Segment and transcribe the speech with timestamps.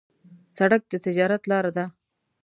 [0.57, 1.85] سړک د تجارت لار ده.